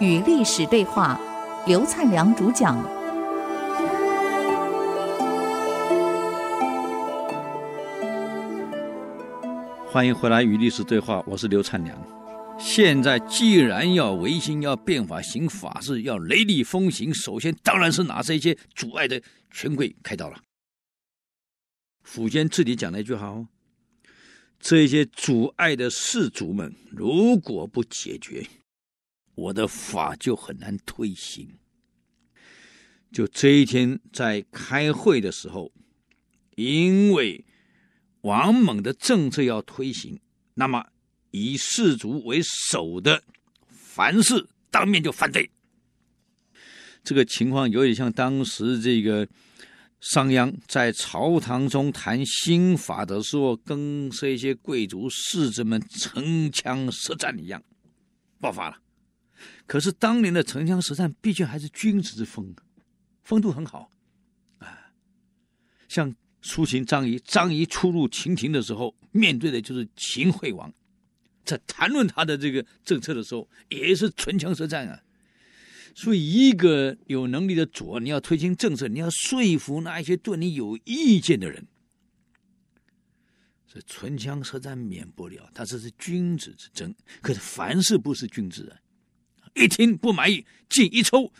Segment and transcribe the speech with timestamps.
[0.00, 1.20] 与历史对话，
[1.66, 2.76] 刘灿良主讲。
[9.90, 11.98] 欢迎回来与历史对话，我是刘灿良。
[12.58, 19.20] 现在既然要维新、要变法、行法治、要雷厉风行，首先当然是拿这些阻碍的
[19.50, 20.38] 权贵开刀了。
[22.06, 23.34] 苻坚这里讲了一句话：
[24.60, 28.46] 这些阻碍的士族们，如果不解决，
[29.34, 31.58] 我的法就很难推行。
[33.12, 35.72] 就这一天在开会的时候，
[36.56, 37.44] 因为
[38.22, 40.20] 王猛的政策要推行，
[40.54, 40.84] 那么
[41.30, 43.22] 以士族为首的
[43.68, 45.48] 凡是当面就反对。
[47.02, 49.26] 这个情况有点像当时这个
[50.00, 57.62] 商鞅在朝堂中谈新法的时候，跟这些贵族士子们唇枪舌战一样，
[58.38, 58.78] 爆发了。
[59.66, 62.54] 可是当年的唇枪舌战，毕竟还是君子之风，
[63.24, 63.90] 风度很好，
[64.58, 64.92] 啊，
[65.88, 70.72] 像苏秦、张仪，张仪初入秦庭的时候，面对的就是秦惠王，
[71.44, 75.02] 在谈论他的这个政策的时候，也是唇枪舌战啊。
[75.98, 81.66] 所以，一个有能力的左，你要推行政策，你要说服那一些对你有意见的人，
[83.66, 85.50] 所以唇枪舌战免不了。
[85.52, 88.78] 他这是君子之争，可是凡事不是君子啊。
[89.56, 91.32] 一听不满意，劲一抽，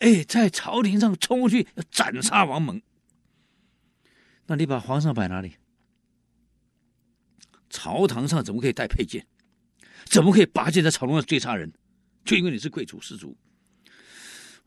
[0.00, 2.82] 哎，在朝廷上冲过去要斩杀王猛。
[4.44, 5.54] 那你把皇上摆哪里？
[7.70, 9.26] 朝堂上怎么可以带佩剑？
[10.04, 11.72] 怎么可以拔剑在朝堂上追杀人？
[12.26, 13.34] 就因为你是贵族士族。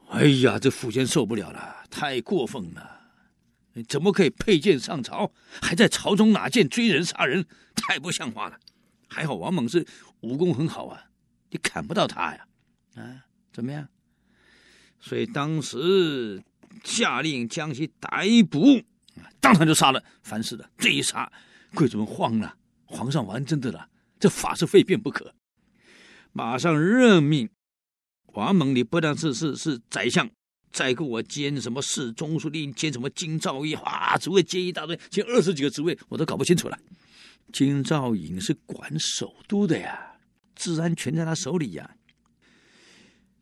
[0.09, 2.97] 哎呀，这苻坚受不了了，太过分了！
[3.87, 7.45] 怎么可以佩剑上朝，还在朝中拿剑追人杀人？
[7.75, 8.59] 太不像话了！
[9.07, 9.85] 还好王猛是
[10.21, 11.05] 武功很好啊，
[11.49, 12.45] 你砍不到他呀。
[12.95, 13.87] 啊，怎么样？
[14.99, 16.43] 所以当时
[16.83, 18.81] 下令将其逮捕，
[19.39, 20.69] 当场就杀了樊氏的。
[20.77, 21.31] 这一杀，
[21.75, 23.87] 贵族们慌了，皇上玩真的了，
[24.19, 25.33] 这法是非变不可。
[26.33, 27.49] 马上任命
[28.33, 30.29] 王猛，你不但是是是宰相，
[30.71, 36.77] 再给我兼什么侍中书令，兼什么京兆尹，哇，职位兼一大堆，兼二十几个职位，我都搞不清楚了。
[37.51, 40.17] 京兆尹是管首都的呀，
[40.55, 41.95] 治安全在他手里呀。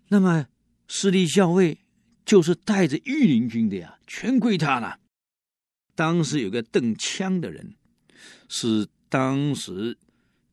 [0.07, 0.47] 那么，
[0.87, 1.79] 司隶校尉
[2.25, 4.99] 就是带着御林军的呀，全归他了。
[5.95, 7.75] 当时有个邓羌的人，
[8.47, 9.97] 是当时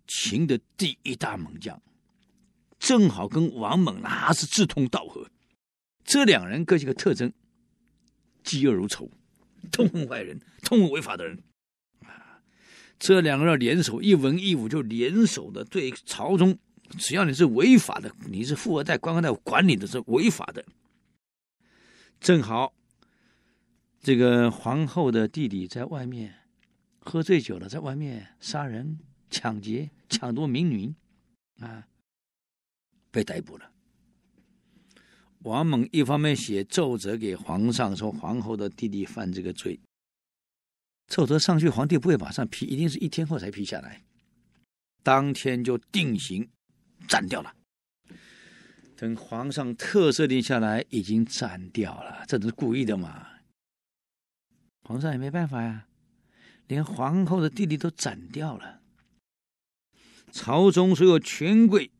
[0.08, 1.80] 秦的第一大猛将，
[2.84, 5.30] 正好跟王猛那是志同道合。
[6.04, 7.32] 这两人各有个特征：
[8.44, 9.10] 嫉恶如仇，
[9.72, 11.42] 痛恨坏人，痛恨违法的人。
[12.02, 12.42] 啊，
[12.98, 16.58] 这两个人联手，一文一武就联手的对朝中。
[16.98, 20.62] 只要你是违法的，你是富二代、官二代，管你的是违法的。
[22.20, 22.74] 正好，
[24.02, 26.34] 这个皇后的弟弟在外面
[26.98, 28.98] 喝醉酒了，在外面杀人、
[29.30, 30.94] 抢劫、抢夺民女，
[31.60, 31.86] 啊，
[33.14, 33.70] 被逮捕了。
[35.38, 39.78] 王猛一方面写奏折给皇上，说皇后的弟弟犯这个罪，
[41.06, 44.02] 奏折上去，皇帝不会马上批，一定是一天后才批下来，
[45.02, 46.50] 当天就定刑。
[47.06, 47.54] 斩掉了。
[48.96, 52.24] 等皇上特赦令下来，已经斩掉了。
[52.26, 53.26] 这都是故意的嘛？
[54.84, 55.86] 皇上也没办法呀，
[56.66, 58.80] 连皇后的弟弟都斩掉了。
[60.32, 61.90] 朝中所有权贵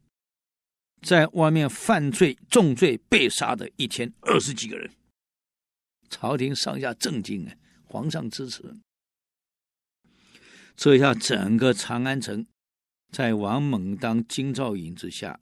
[1.04, 4.91] 在外面犯罪重罪被杀的一天二十几个人，
[6.09, 7.54] 朝廷上下震惊啊！
[7.84, 8.75] 皇上支持，
[10.75, 12.47] 这下整个长安城。
[13.12, 15.38] 在王猛当京兆尹之下，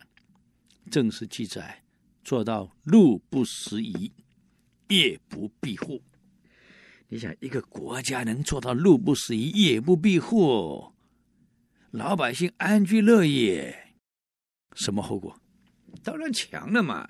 [0.90, 1.84] 正式记载
[2.24, 4.12] 做到路不拾遗，
[4.88, 6.02] 夜不闭户。
[7.06, 10.92] 你想，一个国家能做到路不拾遗，夜不闭户，
[11.92, 13.94] 老百姓安居乐业，
[14.74, 15.38] 什么后果？
[16.02, 17.08] 当然强了嘛！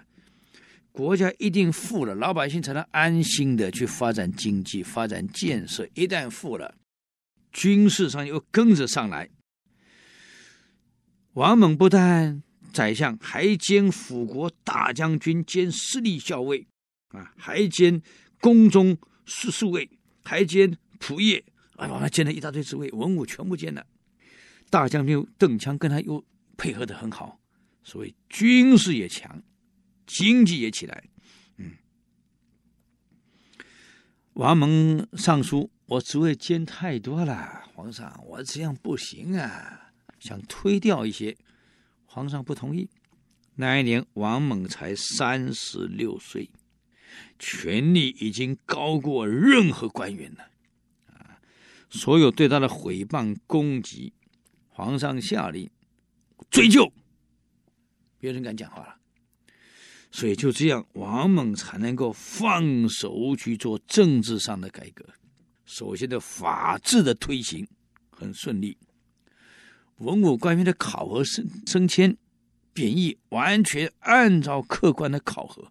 [0.93, 5.89] 国家一定富了，老百姓才能安心的去发展经济、发展建设。
[5.94, 6.75] 一旦富了，
[7.50, 9.31] 军事上又跟着上来。
[11.33, 12.43] 王猛不但
[12.75, 16.67] 宰相，还兼辅国大将军，兼司隶校尉，
[17.09, 18.03] 啊，还兼
[18.39, 19.89] 宫中侍宿卫，
[20.23, 21.43] 还兼仆射，
[21.77, 23.87] 啊，他兼了一大堆职位，文武全部兼了。
[24.69, 26.23] 大将军邓羌跟他又
[26.59, 27.39] 配合的很好，
[27.82, 29.43] 所以军事也强，
[30.06, 31.05] 经济也起来。
[31.56, 31.73] 嗯，
[34.34, 41.37] 王蒙上书，我职位兼太多了，皇上，我这样不行啊，想推掉一些，
[42.06, 42.88] 皇上不同意。
[43.56, 46.49] 那一年，王猛才三十六岁，
[47.38, 50.49] 权力已经高过任何官员了。
[51.08, 51.38] 啊，
[51.90, 54.14] 所有对他的诽谤攻击，
[54.69, 55.69] 皇上下令
[56.49, 56.90] 追究，
[58.23, 58.97] 没人敢讲话了。
[60.11, 65.05] 所以就这样，王猛才能够放手去做政治上的改革。
[65.67, 67.69] 首先的法治的推行
[68.11, 68.79] 很顺利，
[69.97, 72.17] 文武官员的考核升升迁。
[72.75, 75.71] 贬义完全按照客观的考核，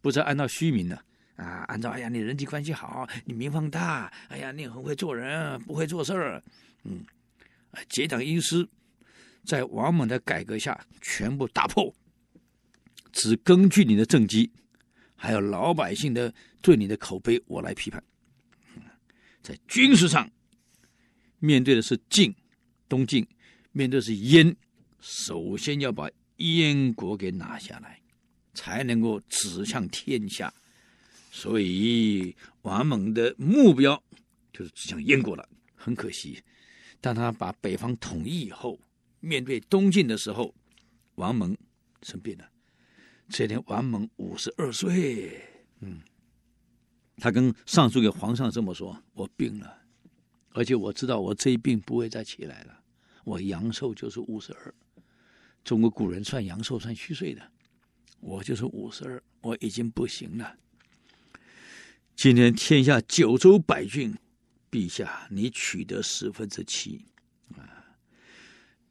[0.00, 0.94] 不是按照虚名的
[1.34, 1.64] 啊！
[1.66, 6.40] 按照哎呀，你人际关系好，你名望大，哎呀，你很会做人，不会做事儿，
[6.84, 7.04] 嗯，
[7.88, 8.68] 结党营私，
[9.44, 11.94] 在王猛的改革下全部打破，
[13.12, 14.50] 只根据你的政绩，
[15.16, 18.02] 还有老百姓的对你的口碑，我来批判。
[19.42, 20.30] 在军事上，
[21.38, 22.34] 面对的是晋，
[22.88, 23.26] 东晋，
[23.72, 24.54] 面对的是燕。
[25.00, 28.00] 首先要把燕国给拿下来，
[28.52, 30.52] 才能够指向天下。
[31.30, 34.02] 所以王猛的目标
[34.52, 35.48] 就是指向燕国了。
[35.74, 36.42] 很可惜，
[37.00, 38.78] 当他把北方统一以后，
[39.20, 40.54] 面对东晋的时候，
[41.16, 41.56] 王蒙
[42.02, 42.48] 生病了。
[43.28, 45.42] 这天，王蒙五十二岁，
[45.80, 46.00] 嗯，
[47.18, 49.82] 他跟上书给皇上这么说：“我病了，
[50.50, 52.80] 而且我知道我这一病不会再起来了。
[53.24, 54.74] 我阳寿就是五十二。”
[55.62, 57.52] 中国古人算阳寿算虚岁的，
[58.20, 60.56] 我就是五十二，我已经不行了。
[62.16, 64.16] 今天天下九州百郡，
[64.70, 67.04] 陛下你取得十分之七，
[67.58, 67.77] 啊，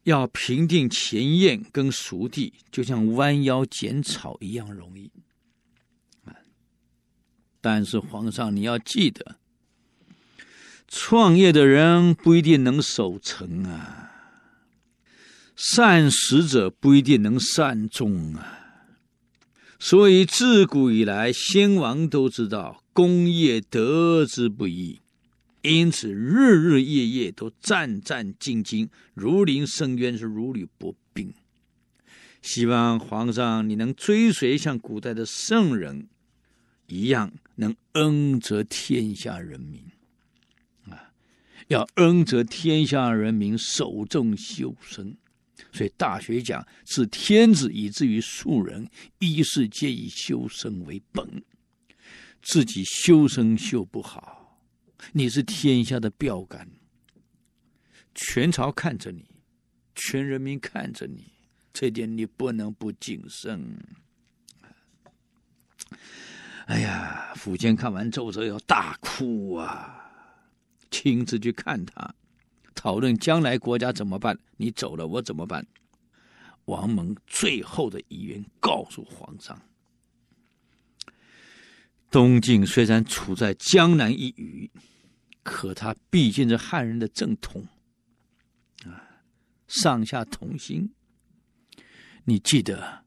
[0.08, 5.12] 要平定前燕跟蜀地，就像弯腰剪草一样容易，
[6.24, 6.32] 啊，
[7.60, 9.36] 但是皇上你要记得，
[10.88, 14.06] 创业的人不一定能守成啊。
[15.54, 18.86] 善始者不一定能善终啊，
[19.78, 25.00] 所以自古以来，先王都知道功业得之不易，
[25.62, 31.32] 因此日日夜夜都战战兢兢，如临深渊，是如履薄冰。
[32.40, 36.08] 希望皇上你能追随像古代的圣人
[36.86, 39.82] 一样，能恩泽天下人民
[40.84, 41.12] 啊，
[41.66, 45.16] 要恩泽天下人民，守正修身。
[45.72, 48.88] 所以《大学》讲：“自天子以至于庶人，
[49.18, 51.42] 一世皆以修身为本。
[52.40, 54.37] 自己修身修不好，
[55.12, 56.68] 你是天下的标杆。
[58.14, 59.26] 全朝看着你，
[59.94, 61.32] 全人民看着你，
[61.72, 63.78] 这点你不能不谨慎。”
[66.66, 70.12] 哎呀，苻坚看完奏折要大哭啊，
[70.90, 72.14] 亲自去看他。
[72.74, 74.38] 讨论将来国家怎么办？
[74.56, 75.66] 你走了，我怎么办？
[76.66, 79.60] 王蒙最后的遗言告诉皇上：
[82.10, 84.70] 东晋虽然处在江南一隅，
[85.42, 87.66] 可他毕竟是汉人的正统
[88.84, 89.22] 啊，
[89.66, 90.90] 上下同心。
[92.24, 93.04] 你记得，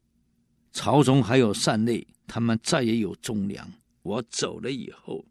[0.72, 3.72] 朝中还有善类，他们再也有忠良。
[4.04, 5.26] 我走了以后，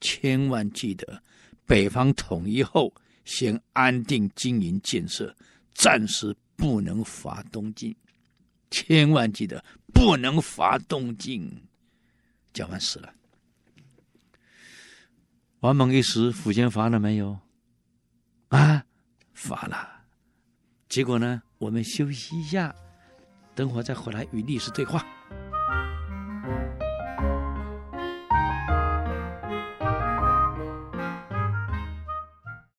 [0.00, 1.22] 千万记得，
[1.64, 2.92] 北方统一后。
[3.24, 5.36] 先安定经营建设，
[5.74, 7.92] 暂时不能伐东晋。
[8.70, 11.50] 千万记得，不能伐东晋。
[12.56, 13.12] 讲完死了。
[15.60, 17.38] 王猛一死，苻坚伐了没有？
[18.48, 18.86] 啊，
[19.34, 20.06] 乏了。
[20.88, 21.42] 结果呢？
[21.58, 22.74] 我们休息一下，
[23.54, 25.04] 等会儿再回来与历史对话。